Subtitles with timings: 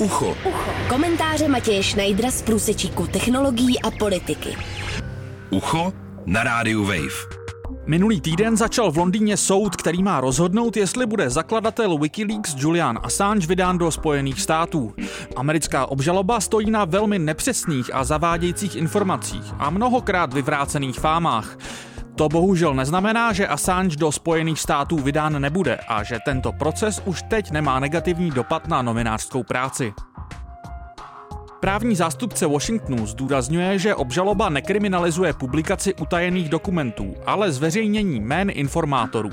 [0.00, 0.36] Ucho.
[0.44, 0.70] Ucho.
[0.88, 4.56] Komentáře Matěje Schneidera z průsečíku technologií a politiky.
[5.50, 5.92] Ucho
[6.26, 7.36] na rádiu Wave.
[7.86, 13.46] Minulý týden začal v Londýně soud, který má rozhodnout, jestli bude zakladatel Wikileaks Julian Assange
[13.46, 14.94] vydán do Spojených států.
[15.36, 21.58] Americká obžaloba stojí na velmi nepřesných a zavádějících informacích a mnohokrát vyvrácených fámách.
[22.16, 27.22] To bohužel neznamená, že Assange do Spojených států vydán nebude a že tento proces už
[27.22, 29.92] teď nemá negativní dopad na novinářskou práci.
[31.66, 39.30] Právní zástupce Washingtonu zdůrazňuje, že obžaloba nekriminalizuje publikaci utajených dokumentů, ale zveřejnění jmén informátorů.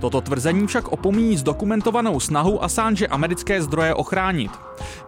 [0.00, 4.50] Toto tvrzení však opomíjí zdokumentovanou snahu Assange americké zdroje ochránit.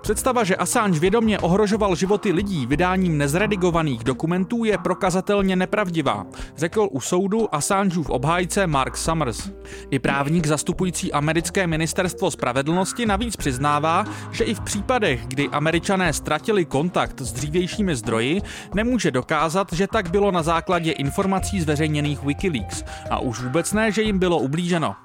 [0.00, 7.00] Představa, že Assange vědomě ohrožoval životy lidí vydáním nezredigovaných dokumentů je prokazatelně nepravdivá, řekl u
[7.00, 9.50] soudu Assangeův obhájce Mark Summers.
[9.90, 16.63] I právník zastupující americké ministerstvo spravedlnosti navíc přiznává, že i v případech, kdy američané ztratili
[16.66, 18.42] kontakt s dřívějšími zdroji,
[18.74, 24.02] nemůže dokázat, že tak bylo na základě informací zveřejněných Wikileaks a už vůbec ne, že
[24.02, 24.96] jim bylo ublíženo.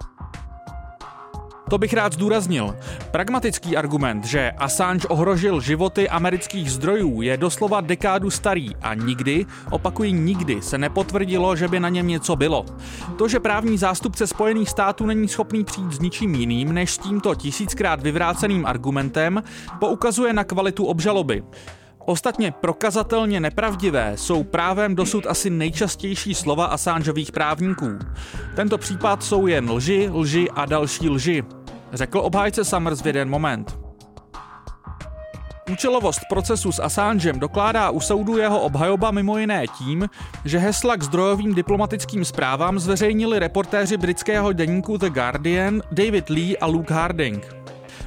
[1.69, 2.75] To bych rád zdůraznil.
[3.11, 10.11] Pragmatický argument, že Assange ohrožil životy amerických zdrojů, je doslova dekádu starý a nikdy, opakuji
[10.11, 12.65] nikdy, se nepotvrdilo, že by na něm něco bylo.
[13.17, 17.35] To, že právní zástupce Spojených států není schopný přijít s ničím jiným než s tímto
[17.35, 19.43] tisíckrát vyvráceným argumentem,
[19.79, 21.43] poukazuje na kvalitu obžaloby.
[22.05, 27.99] Ostatně prokazatelně nepravdivé jsou právem dosud asi nejčastější slova Assangeových právníků.
[28.55, 31.43] Tento případ jsou jen lži, lži a další lži
[31.93, 33.79] řekl obhájce Summers v jeden moment.
[35.71, 40.09] Účelovost procesu s Assangem dokládá u soudu jeho obhajoba mimo jiné tím,
[40.45, 46.65] že hesla k zdrojovým diplomatickým zprávám zveřejnili reportéři britského deníku The Guardian David Lee a
[46.65, 47.55] Luke Harding.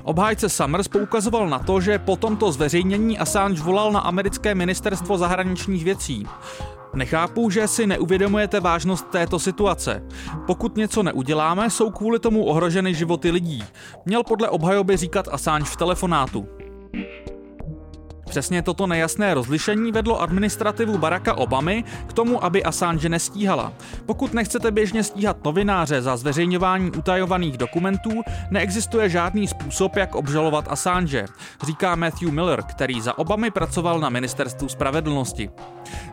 [0.02, 5.84] Obhájce Summers poukazoval na to, že po tomto zveřejnění Assange volal na americké ministerstvo zahraničních
[5.84, 6.26] věcí.
[6.94, 10.02] Nechápu, že si neuvědomujete vážnost této situace.
[10.46, 13.64] Pokud něco neuděláme, jsou kvůli tomu ohroženy životy lidí.
[14.06, 16.61] Měl podle obhajoby říkat Assange v telefonátu.
[18.32, 23.72] Přesně toto nejasné rozlišení vedlo administrativu Baracka Obamy k tomu, aby Assange nestíhala.
[24.06, 28.10] Pokud nechcete běžně stíhat novináře za zveřejňování utajovaných dokumentů,
[28.50, 31.26] neexistuje žádný způsob, jak obžalovat Assange,
[31.66, 35.50] říká Matthew Miller, který za Obamy pracoval na ministerstvu spravedlnosti.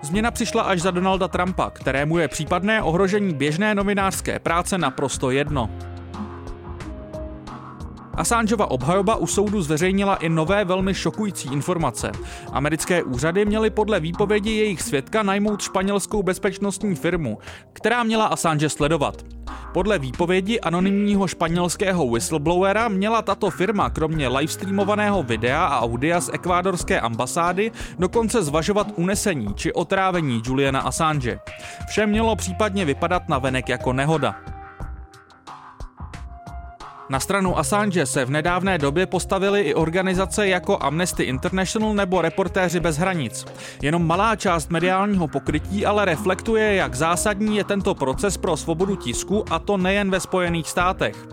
[0.01, 5.69] Změna přišla až za Donalda Trumpa, kterému je případné ohrožení běžné novinářské práce naprosto jedno.
[8.19, 12.11] Assangeova obhajoba u soudu zveřejnila i nové velmi šokující informace.
[12.51, 17.37] Americké úřady měly podle výpovědi jejich svědka najmout španělskou bezpečnostní firmu,
[17.73, 19.25] která měla Assange sledovat.
[19.73, 26.99] Podle výpovědi anonymního španělského whistleblowera měla tato firma kromě livestreamovaného videa a audia z ekvádorské
[26.99, 31.39] ambasády dokonce zvažovat unesení či otrávení Juliana Assange.
[31.87, 34.35] Vše mělo případně vypadat na venek jako nehoda.
[37.09, 42.79] Na stranu Assange se v nedávné době postavily i organizace jako Amnesty International nebo Reportéři
[42.79, 43.45] bez hranic.
[43.81, 49.45] Jenom malá část mediálního pokrytí ale reflektuje, jak zásadní je tento proces pro svobodu tisku
[49.49, 51.27] a to nejen ve Spojených státech.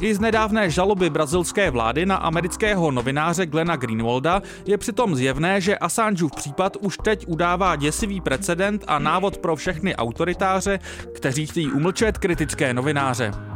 [0.00, 5.78] I z nedávné žaloby brazilské vlády na amerického novináře Glena Greenwalda je přitom zjevné, že
[5.78, 10.78] Assangeův případ už teď udává děsivý precedent a návod pro všechny autoritáře,
[11.14, 13.47] kteří chtějí umlčet kritické novináře.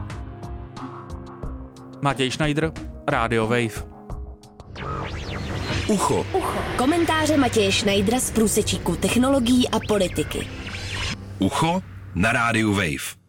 [2.05, 2.73] Matěj Schneider,
[3.09, 3.93] Radio Wave.
[5.89, 6.27] Ucho.
[6.39, 6.59] Ucho.
[6.79, 10.47] Komentáře Matěje Schneidera z průsečíku technologií a politiky.
[11.39, 11.83] Ucho
[12.15, 13.22] na rádiu Wave.